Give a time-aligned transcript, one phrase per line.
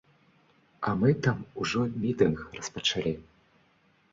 [0.79, 3.13] А мы там ужо мітынг распачалі.